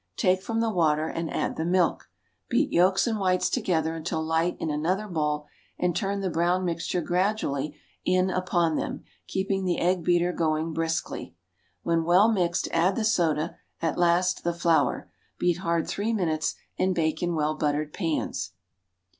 [0.17, 2.09] Take from the water and add the milk.
[2.49, 5.45] Beat yolks and whites together until light in another bowl,
[5.77, 11.35] and turn the brown mixture gradually in upon them, keeping the egg beater going briskly.
[11.83, 15.11] When well mixed, add the soda, at last, the flour.
[15.37, 18.53] Beat hard three minutes, and bake in well buttered pans.